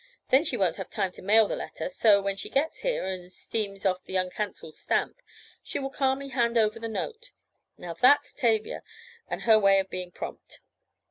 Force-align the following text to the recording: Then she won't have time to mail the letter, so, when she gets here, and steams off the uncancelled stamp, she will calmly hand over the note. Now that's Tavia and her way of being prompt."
Then 0.31 0.43
she 0.43 0.57
won't 0.57 0.77
have 0.77 0.89
time 0.89 1.11
to 1.11 1.21
mail 1.21 1.47
the 1.47 1.55
letter, 1.55 1.87
so, 1.87 2.19
when 2.23 2.35
she 2.35 2.49
gets 2.49 2.79
here, 2.79 3.05
and 3.05 3.31
steams 3.31 3.85
off 3.85 4.03
the 4.03 4.15
uncancelled 4.17 4.73
stamp, 4.73 5.21
she 5.61 5.77
will 5.77 5.91
calmly 5.91 6.29
hand 6.29 6.57
over 6.57 6.79
the 6.79 6.87
note. 6.89 7.29
Now 7.77 7.93
that's 7.93 8.33
Tavia 8.33 8.81
and 9.27 9.43
her 9.43 9.59
way 9.59 9.77
of 9.79 9.91
being 9.91 10.09
prompt." 10.09 10.61